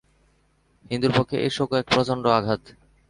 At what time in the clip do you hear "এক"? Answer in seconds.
1.79-1.85